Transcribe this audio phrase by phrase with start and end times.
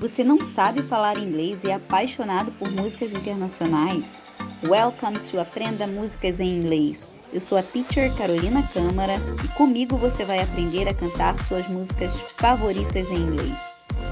[0.00, 4.22] Você não sabe falar inglês e é apaixonado por músicas internacionais?
[4.66, 7.10] Welcome to Aprenda Músicas em Inglês.
[7.30, 12.18] Eu sou a teacher Carolina Câmara e comigo você vai aprender a cantar suas músicas
[12.38, 13.60] favoritas em inglês.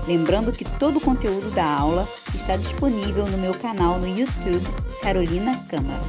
[0.06, 4.66] Lembrando que todo o conteúdo da aula está disponível no meu canal no YouTube
[5.00, 6.02] Carolina Câmara.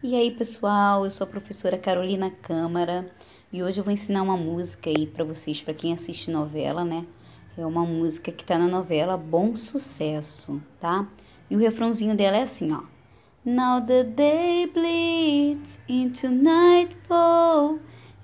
[0.00, 3.10] E aí, pessoal, eu sou a professora Carolina Câmara
[3.54, 7.06] e hoje eu vou ensinar uma música aí para vocês, para quem assiste novela, né?
[7.56, 11.06] É uma música que tá na novela Bom Sucesso, tá?
[11.48, 12.80] E o refrãozinho dela é assim, ó.
[13.44, 17.78] Now the day bleeds into nightfall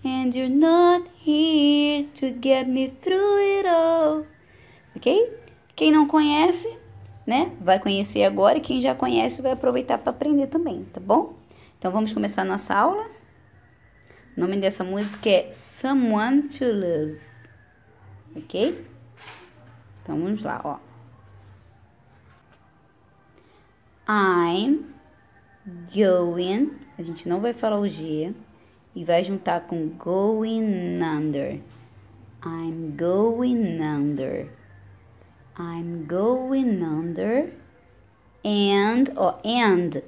[0.05, 4.27] and you're not here to get me through it all.
[4.97, 5.33] Ok?
[5.77, 6.77] Quem não conhece,
[7.25, 7.53] né?
[7.61, 11.35] Vai conhecer agora e quem já conhece vai aproveitar para aprender também, tá bom?
[11.79, 13.20] Então vamos começar nossa aula.
[14.37, 17.21] O nome dessa música é Someone to Love.
[18.37, 18.87] Ok?
[20.03, 20.79] Então vamos lá, ó.
[24.09, 24.85] I'm
[25.95, 26.73] going.
[26.99, 28.33] A gente não vai falar o G
[28.95, 31.61] e vai juntar com going under.
[32.45, 34.49] I'm going under.
[35.59, 37.53] I'm going under.
[38.45, 40.03] And, ó, and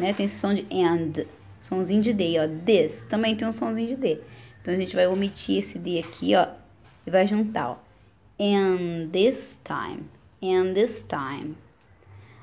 [0.00, 0.12] né?
[0.14, 1.26] Tem esse som de and,
[1.60, 4.20] somzinho de D, ó, this, também tem um somzinho de D.
[4.60, 6.48] Então, a gente vai omitir esse D aqui, ó,
[7.06, 7.76] e vai juntar, ó,
[8.38, 10.04] and this time,
[10.42, 11.56] and this time.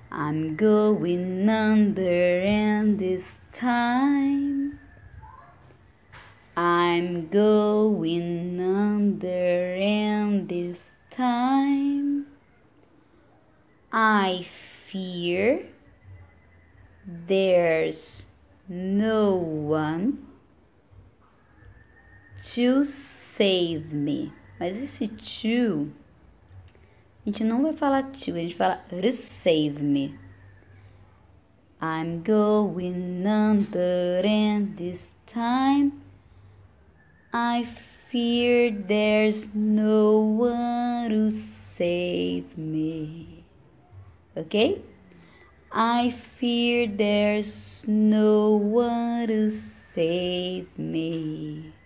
[0.09, 4.80] I'm going under and this time.
[6.56, 10.80] I'm going under and this
[11.12, 12.26] time.
[13.92, 14.48] I
[14.90, 15.68] fear
[17.08, 18.26] There's
[18.68, 20.28] no one
[22.58, 24.33] to save me.
[24.59, 25.91] Mas esse to,
[27.22, 30.17] a gente não vai falar to, a gente fala save me.
[31.79, 36.01] I'm going under and this time
[37.31, 37.67] I
[38.09, 43.46] fear there's no one to save me.
[44.35, 44.81] Okay?
[45.72, 46.09] I
[46.40, 51.77] fear there's no one to save me.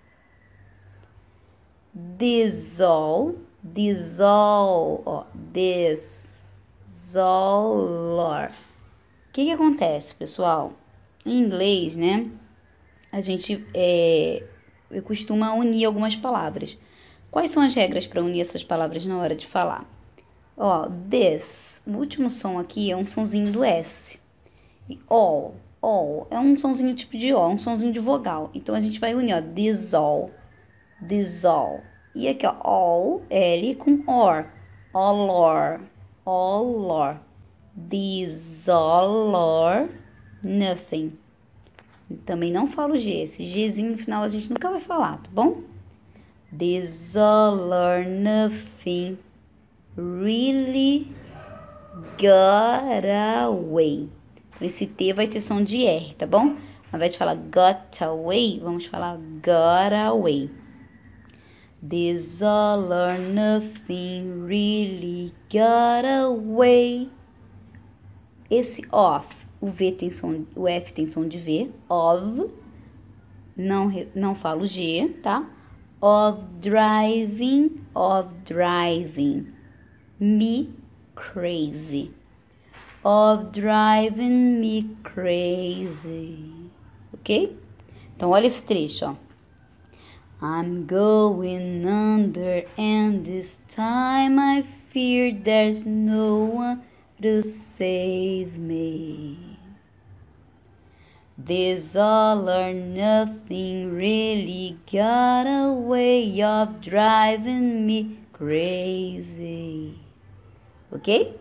[1.93, 7.21] Dissolve, dissolve, ó, desolor.
[8.47, 10.71] O que que acontece, pessoal?
[11.25, 12.29] Em inglês, né?
[13.11, 14.43] A gente é,
[15.03, 16.77] costuma unir algumas palavras.
[17.29, 19.85] Quais são as regras para unir essas palavras na hora de falar?
[20.55, 24.17] Ó, this, o último som aqui é um sonzinho do S.
[24.89, 28.49] E all, all, é um sonzinho tipo de O, um sonzinho de vogal.
[28.53, 29.93] Então, a gente vai unir, ó, this
[31.45, 31.81] all.
[32.13, 34.45] E aqui, ó, all, L com or,
[34.93, 35.81] all or,
[36.25, 37.17] all or.
[37.89, 39.89] This all or,
[40.43, 41.13] nothing.
[42.25, 45.61] Também não falo G, esse Gzinho no final a gente nunca vai falar, tá bom?
[46.57, 49.17] This all or nothing
[49.95, 51.13] really
[52.17, 54.09] got away.
[54.55, 56.57] Então, esse T vai ter som de R, tá bom?
[56.91, 60.49] Ao invés de falar got away, vamos falar got away.
[61.83, 67.09] This all or nothing really got away.
[68.51, 69.25] Esse off,
[69.59, 72.51] o V tem som, o F tem som de V, of,
[73.57, 75.49] não, não falo G, tá?
[75.99, 79.47] Of driving, of driving
[80.19, 80.75] me
[81.15, 82.13] crazy.
[83.03, 86.69] Of driving me crazy.
[87.11, 87.57] Ok?
[88.15, 89.30] Então, olha esse trecho, ó.
[90.41, 96.83] I'm going under, and this time I fear there's no one
[97.21, 99.59] to save me.
[101.37, 110.01] This all or nothing really got a way of driving me crazy
[110.91, 111.33] ok?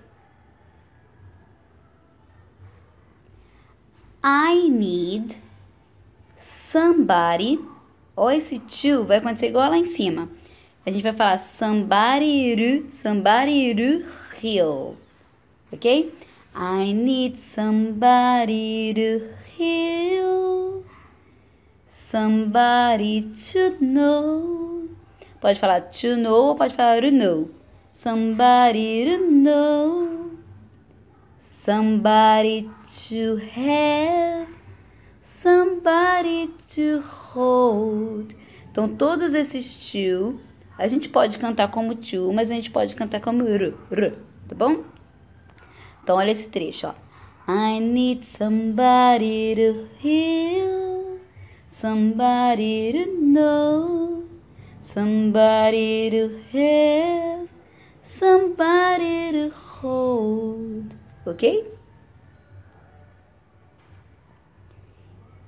[4.23, 5.37] I need
[6.39, 7.59] somebody.
[8.17, 10.29] Ó, esse to vai acontecer igual lá em cima.
[10.85, 14.05] A gente vai falar somebody, somebody
[14.43, 14.97] heal.
[15.73, 16.13] Ok?
[16.55, 20.85] I need somebody to heal.
[21.87, 23.23] Somebody
[23.53, 24.89] to know.
[25.41, 27.61] Pode falar to know ou pode falar to know
[28.03, 30.31] somebody to know,
[31.39, 32.71] somebody
[33.09, 34.49] to have,
[35.43, 38.35] somebody to hold,
[38.71, 40.39] Então, todos esses to,
[40.77, 44.13] a gente pode cantar como to, mas a gente pode cantar como r, r,
[44.47, 44.85] tá bom?
[46.03, 46.95] Então, olha esse trecho, ó.
[47.51, 51.19] I need somebody to heal,
[51.73, 54.25] somebody to know,
[54.83, 57.49] somebody to have,
[58.05, 60.95] somebody to hold,
[61.25, 61.80] ok?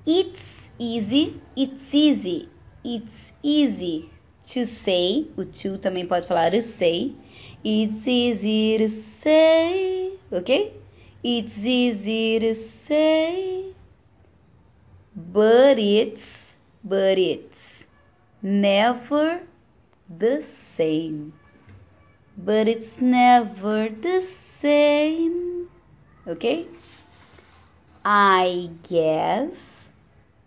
[0.05, 2.49] It's easy, it's easy,
[2.83, 4.09] it's easy
[4.49, 5.27] to say.
[5.37, 7.15] O to também pode falar to say.
[7.63, 10.73] It's easy to say, ok?
[11.23, 13.73] It's easy to say,
[15.15, 17.85] but it's, but it's
[18.41, 19.43] never
[20.09, 21.31] the same.
[22.35, 25.69] But it's never the same,
[26.27, 26.67] ok?
[28.03, 29.82] I guess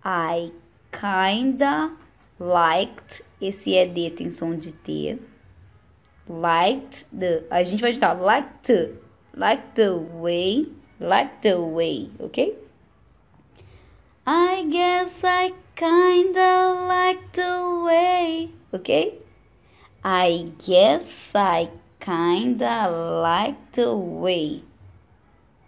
[0.06, 0.52] I
[0.92, 1.90] kinda
[2.38, 3.26] liked.
[3.42, 5.18] Esse ED tem som de T.
[6.28, 7.44] Liked the.
[7.50, 8.94] A gente vai juntar liked,
[9.34, 10.68] like the way,
[11.00, 12.56] like the way, ok?
[14.24, 19.20] I guess I kinda like the way, ok?
[20.04, 21.68] I guess I
[21.98, 22.88] kinda
[23.22, 24.62] like the way.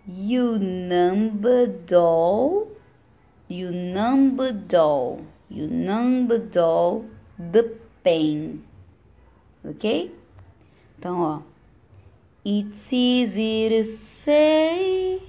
[0.07, 2.69] You number doll,
[3.49, 7.05] you number doll, you number doll
[7.39, 8.65] the pen,
[9.65, 10.11] ok?
[10.99, 11.43] Então, ó,
[12.45, 15.23] it's easy to say,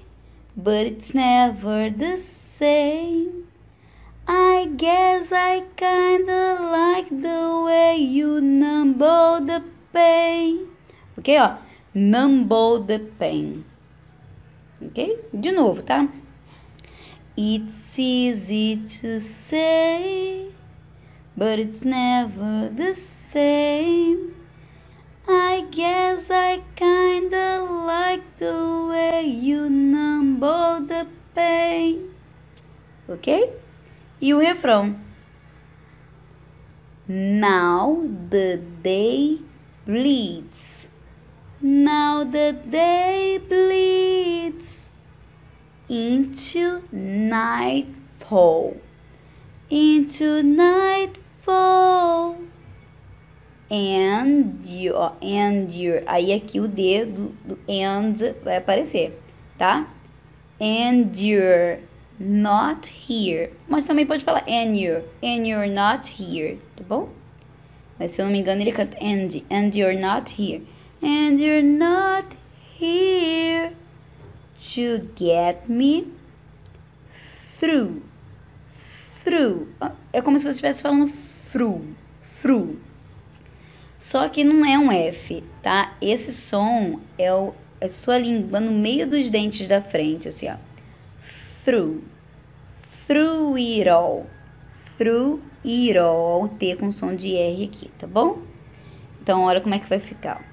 [0.55, 3.47] but it's never the same.
[4.27, 10.67] I guess I kinda like the way you number the pen,
[11.17, 11.37] ok?
[11.39, 11.57] Ó,
[11.93, 13.63] number the pen
[14.81, 15.17] ok?
[15.33, 16.07] De novo, tá?
[17.41, 20.49] It's easy to say,
[21.37, 24.35] but it's never the same.
[25.25, 32.11] I guess I kinda like the way you number the pain.
[33.07, 33.53] Ok?
[34.19, 34.97] E o refrão.
[37.07, 39.39] Now the day
[39.85, 40.89] bleeds.
[41.61, 44.78] Now the day bleeds
[45.89, 48.77] into nightfall,
[49.69, 52.37] into nightfall.
[53.71, 59.13] And your, and your, aí aqui o D do, do and vai aparecer,
[59.59, 59.87] tá?
[60.59, 61.79] And you're
[62.19, 63.51] not here.
[63.67, 67.09] Mas também pode falar and you're, and you're not here, tá bom?
[67.99, 70.63] Mas se eu não me engano ele canta and, and you're not here.
[71.03, 72.25] And you're not
[72.79, 73.73] here
[74.59, 76.11] to get me
[77.59, 78.01] through.
[79.23, 79.67] Through.
[80.11, 81.11] É como se você estivesse falando
[81.51, 81.95] through.
[82.41, 82.79] Through.
[83.99, 85.95] Só que não é um F, tá?
[86.01, 90.55] Esse som é o, é sua língua no meio dos dentes da frente, assim, ó.
[91.65, 92.01] Through.
[93.07, 94.25] Through it all.
[94.97, 96.47] Through it all.
[96.47, 98.39] T com som de R aqui, tá bom?
[99.21, 100.48] Então, olha como é que vai ficar.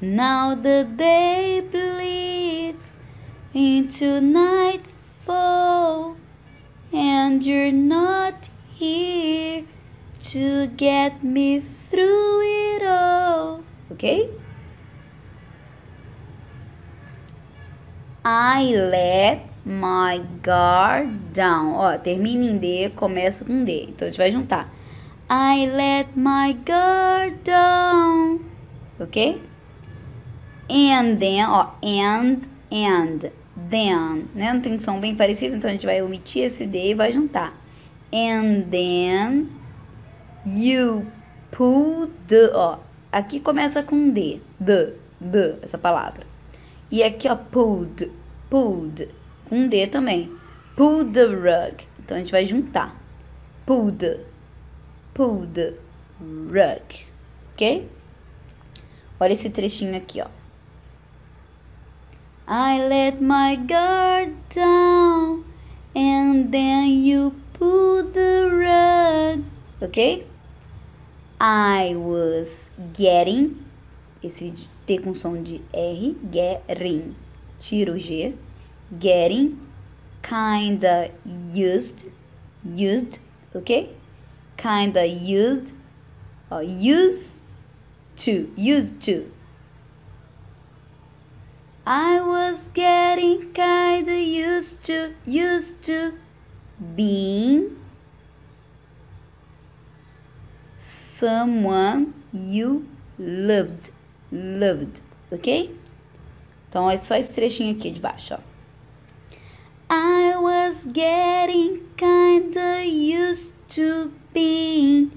[0.00, 2.84] Now the day bleeds
[3.54, 6.16] into nightfall,
[6.92, 8.34] and you're not
[8.74, 9.64] here
[10.24, 13.62] to get me through it all.
[13.92, 14.28] Okay?
[18.22, 21.72] I let my guard down.
[21.74, 23.86] Ó, termina em D, começa com D.
[23.88, 24.68] Então a gente vai juntar.
[25.30, 28.40] I let my guard down.
[29.00, 29.40] Ok?
[30.68, 33.30] And then, ó, and, and,
[33.70, 34.52] then, né?
[34.52, 37.54] Não tem som bem parecido, então a gente vai omitir esse D e vai juntar.
[38.12, 39.48] And then
[40.44, 41.06] you
[41.50, 42.78] pull the, ó,
[43.10, 46.26] aqui começa com D, the, the, essa palavra.
[46.90, 48.12] E aqui, ó, pulled,
[48.48, 49.08] pulled,
[49.48, 50.30] com D também.
[50.76, 51.84] Pull the rug.
[51.98, 52.94] Então a gente vai juntar.
[53.64, 54.20] Pulled,
[55.14, 55.74] pulled
[56.20, 57.06] rug,
[57.54, 57.88] ok?
[59.18, 60.26] Olha esse trechinho aqui, ó.
[62.48, 65.44] I let my guard down
[65.96, 69.42] and then you pulled the rug.
[69.82, 70.24] Ok?
[71.40, 73.64] I was getting,
[74.22, 74.52] esse
[74.86, 77.16] T com som de R, getting,
[77.60, 78.34] tiro G,
[78.96, 79.58] getting,
[80.22, 81.10] kinda
[81.52, 82.08] used,
[82.64, 83.18] used,
[83.54, 83.90] ok?
[84.56, 85.72] Kinda used,
[86.48, 87.32] or used
[88.18, 89.32] to, used to,
[91.88, 96.18] I was getting kinda used to, used to
[96.96, 97.78] being
[100.80, 102.88] someone you
[103.20, 103.92] loved.
[104.32, 105.00] Loved,
[105.30, 105.72] ok?
[106.68, 108.40] Então é só esse trechinho aqui de baixo, ó.
[109.88, 115.12] I was getting kinda used to being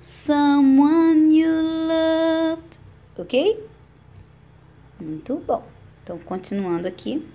[0.00, 2.78] someone you loved.
[3.18, 3.62] Ok?
[4.98, 5.73] Muito bom.
[6.04, 7.26] Então, continuando aqui.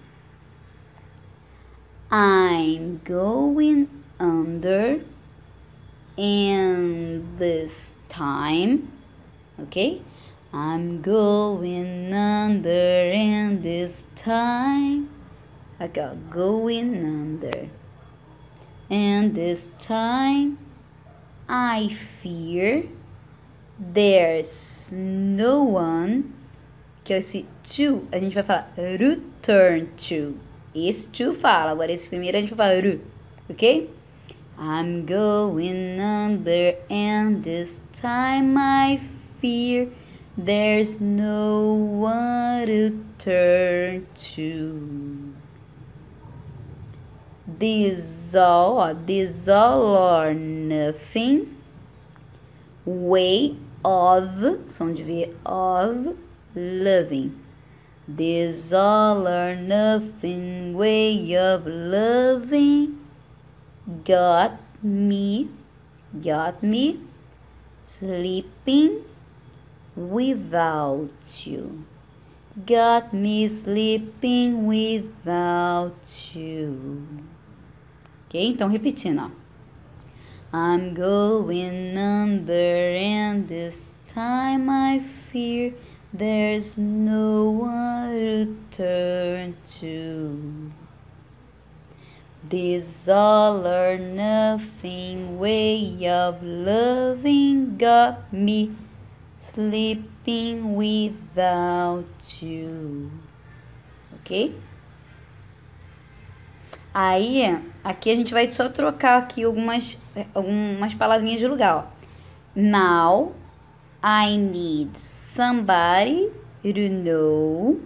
[2.11, 3.87] I'm going
[4.19, 5.03] under
[6.15, 8.87] and this time.
[9.57, 10.03] Ok?
[10.53, 15.09] I'm going under and this time.
[15.79, 16.13] Aqui, ó.
[16.29, 17.69] Going under.
[18.87, 20.59] And this time
[21.47, 21.89] I
[22.21, 22.87] fear
[23.79, 26.38] there's no one.
[27.09, 30.37] Que é esse to, a gente vai falar return to.
[30.75, 33.01] Esse to fala, agora esse primeiro a gente vai falar ru,
[33.49, 33.89] ok?
[34.59, 39.01] I'm going under and this time I
[39.41, 39.87] fear
[40.37, 45.33] there's no one to turn to.
[47.47, 51.57] This all, this all or nothing
[52.85, 56.28] way of, som de ver, of
[56.59, 57.39] loving.
[58.07, 62.99] This all or nothing way of loving
[64.03, 65.49] got me,
[66.21, 66.99] got me
[67.99, 69.03] sleeping
[69.95, 71.11] without
[71.43, 71.85] you.
[72.65, 75.95] Got me sleeping without
[76.33, 77.05] you.
[78.27, 78.39] Ok?
[78.39, 79.31] Então, repetindo, ó.
[80.51, 84.99] I'm going under, and this time I
[85.31, 85.73] fear
[86.13, 90.71] there's no one to turn to.
[92.43, 98.75] This all or nothing way of loving got me
[99.53, 103.11] sleeping without you.
[104.15, 104.55] Ok?
[106.93, 109.97] Aí, aqui a gente vai só trocar aqui algumas,
[110.33, 111.99] algumas palavrinhas de lugar, ó.
[112.55, 113.33] Now,
[114.01, 116.31] I need somebody
[116.63, 117.79] to know,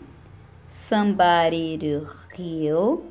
[0.69, 3.03] somebody to heal,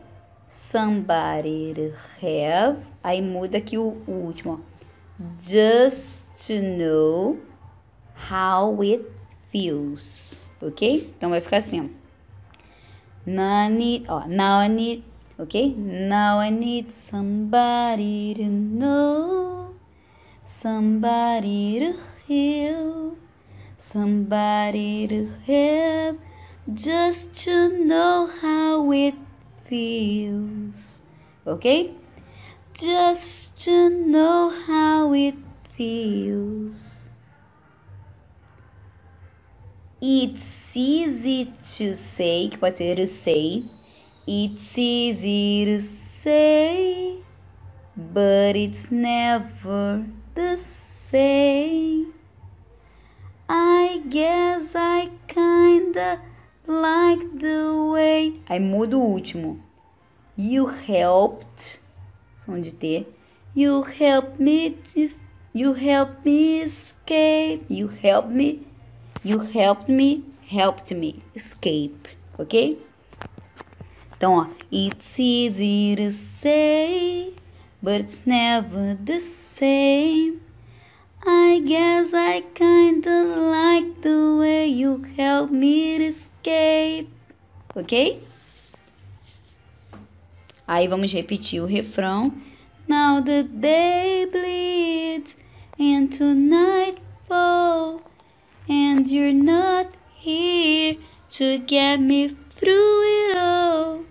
[0.48, 2.78] somebody to have.
[3.02, 4.60] Aí muda aqui o, último.
[5.42, 7.38] Just to know
[8.14, 9.04] how it
[9.50, 11.12] feels, ok?
[11.16, 12.02] Então vai ficar assim, ó.
[13.24, 15.04] Now I need, ó, now I need,
[15.38, 15.74] ok?
[15.76, 19.74] Now I need somebody to know,
[20.44, 23.16] somebody to heal,
[23.92, 26.16] somebody to have,
[26.72, 29.14] just to know how it
[29.66, 31.02] feels,
[31.46, 31.94] ok?
[32.72, 35.34] Just to know how it
[35.76, 37.08] feels.
[40.00, 43.62] It's easy to say, que pode ser to say.
[44.26, 47.18] It's easy to say,
[47.96, 52.14] but it's never the same.
[53.54, 56.22] I guess I kinda
[56.66, 58.40] like the way.
[58.48, 59.60] Aí muda o último.
[60.38, 61.78] You helped.
[62.38, 63.06] Som de T.
[63.54, 64.78] You helped me.
[65.52, 67.66] You helped me escape.
[67.68, 68.66] You helped me.
[69.22, 70.24] You helped me.
[70.48, 72.08] Helped me escape.
[72.38, 72.78] Ok?
[74.16, 74.46] Então, ó.
[74.72, 77.34] It's easy to say,
[77.82, 80.40] but it's never the same.
[81.24, 87.08] I guess I kinda like the way you help me escape.
[87.76, 88.20] Ok?
[90.66, 92.32] Aí vamos repetir o refrão.
[92.88, 95.36] Now the day bleeds
[95.78, 98.02] into nightfall,
[98.68, 99.88] and you're not
[100.18, 100.96] here
[101.30, 104.04] to get me through it all.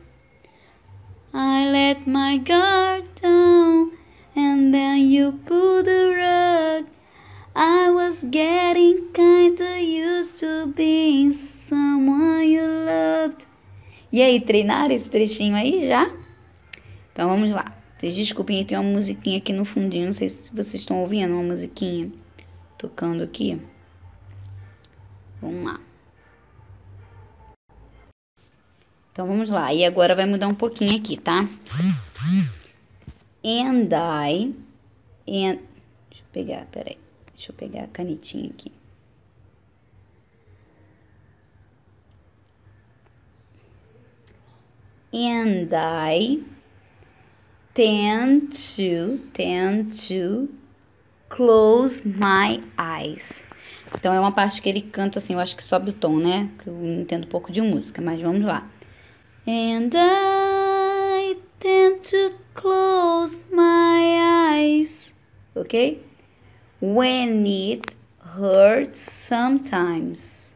[1.33, 3.91] I let my guard down,
[4.35, 5.40] and then you
[8.23, 13.47] getting kinda used to being someone you loved.
[14.11, 16.11] E aí, treinaram esse trechinho aí já?
[17.11, 17.73] Então vamos lá.
[17.97, 20.07] Vocês desculpem, tem uma musiquinha aqui no fundinho.
[20.07, 22.11] Não sei se vocês estão ouvindo uma musiquinha
[22.77, 23.61] tocando aqui.
[25.41, 25.79] Vamos lá.
[29.11, 29.73] Então vamos lá.
[29.73, 31.47] E agora vai mudar um pouquinho aqui, tá?
[33.43, 34.55] And I.
[35.27, 35.59] And,
[36.09, 36.97] deixa eu pegar, peraí.
[37.41, 38.71] Deixa eu pegar a canetinha aqui.
[45.11, 46.43] And I
[47.73, 50.49] tend to, tend to
[51.29, 53.43] close my eyes.
[53.95, 56.47] Então é uma parte que ele canta assim, eu acho que sobe o tom, né?
[56.59, 58.69] Que eu entendo um pouco de música, mas vamos lá.
[59.47, 65.11] And I tend to close my eyes.
[65.55, 66.10] Ok?
[66.81, 70.55] When it hurts sometimes.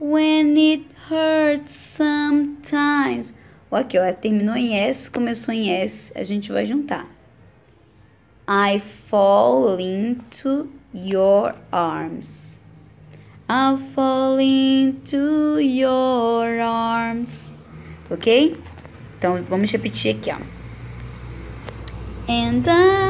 [0.00, 3.34] When it hurts sometimes.
[3.70, 7.06] Aqui, ó, terminou em S, começou em S, a gente vai juntar.
[8.48, 12.58] I fall into your arms.
[13.48, 17.50] I fall into your arms.
[18.10, 18.56] Ok?
[19.18, 20.38] Então vamos repetir aqui, ó.
[22.30, 23.07] And I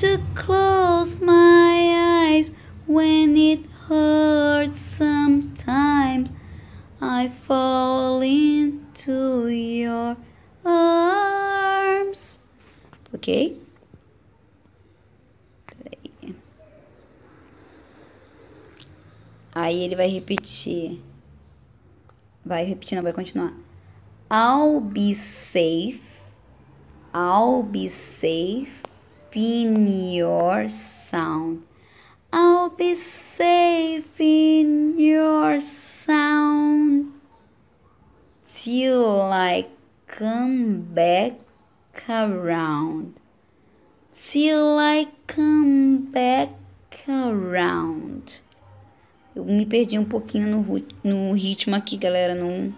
[0.00, 2.52] to close my eyes
[2.86, 6.30] when it hurts sometimes.
[7.02, 10.16] I fall into your
[10.64, 12.38] arms.
[13.12, 13.60] Ok?
[15.66, 16.34] Peraí.
[19.54, 20.98] Aí ele vai repetir.
[22.42, 23.52] Vai repetir, não vai continuar.
[24.30, 26.00] I'll be safe.
[27.12, 28.79] I'll be safe
[29.36, 31.62] in your sound.
[32.32, 37.12] I'll be safe in your sound
[38.52, 39.66] till I
[40.06, 41.34] come back
[42.08, 43.14] around.
[44.28, 46.50] Till I come back
[47.08, 48.40] around.
[49.34, 52.34] Eu me perdi um pouquinho no, no ritmo aqui, galera.
[52.34, 52.72] Não,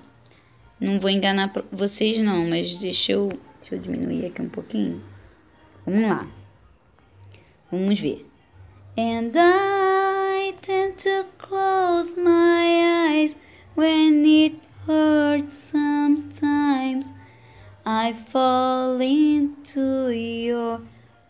[0.80, 3.28] não vou enganar vocês, não, mas deixa eu,
[3.58, 5.02] deixa eu diminuir aqui um pouquinho.
[5.84, 6.41] Vamos lá.
[7.72, 8.26] Vamos ver.
[8.98, 13.34] And I tend to close my eyes
[13.74, 17.06] when it hurts sometimes.
[17.86, 20.82] I fall into your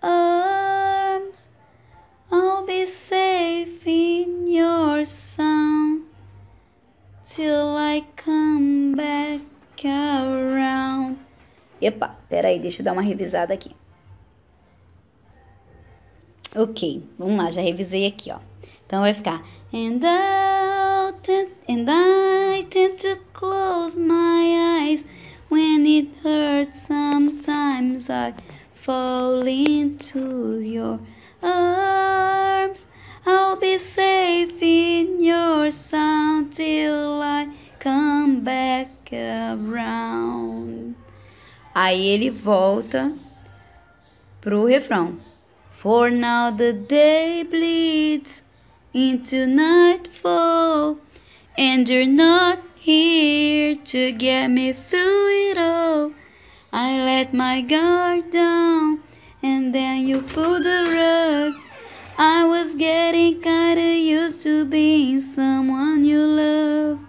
[0.02, 1.46] arms.
[2.32, 6.06] I'll be safe in your sound
[7.24, 9.42] till I come back
[9.84, 11.18] around.
[11.80, 13.76] Epa, peraí, deixa eu dar uma revisada aqui.
[16.54, 18.38] Ok, vamos lá, já revisei aqui, ó.
[18.86, 19.42] Então vai ficar
[19.74, 25.02] And I tend, and I tend to close my eyes
[25.48, 26.82] when it hurts.
[26.82, 28.34] Sometimes I
[28.74, 31.00] fall into your
[31.42, 32.84] arms.
[33.24, 40.96] I'll be safe in your sound till I come back around.
[41.74, 43.10] Aí ele volta
[44.42, 45.31] pro refrão.
[45.82, 48.42] For now the day bleeds
[48.94, 50.98] into nightfall,
[51.58, 56.12] and you're not here to get me through it all.
[56.72, 59.00] I let my guard down,
[59.42, 61.60] and then you pulled the rug.
[62.16, 67.00] I was getting kinda used to being someone you love.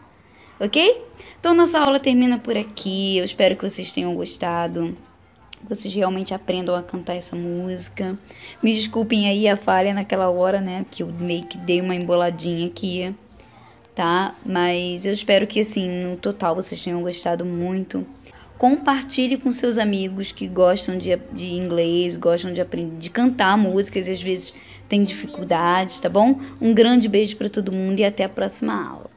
[0.60, 1.00] Ok?
[1.40, 3.20] Então nossa aula termina por aqui.
[3.20, 4.98] Eu espero que vocês tenham gostado
[5.68, 8.18] vocês realmente aprendam a cantar essa música.
[8.62, 10.86] Me desculpem aí a falha naquela hora, né?
[10.90, 13.16] Que eu meio que dei uma emboladinha aqui,
[13.96, 14.36] tá?
[14.46, 18.06] Mas eu espero que, assim, no total vocês tenham gostado muito.
[18.58, 24.08] Compartilhe com seus amigos que gostam de, de inglês, gostam de aprender, de cantar músicas
[24.08, 24.54] e às vezes
[24.88, 26.40] têm dificuldades, tá bom?
[26.62, 29.13] Um grande beijo para todo mundo e até a próxima aula.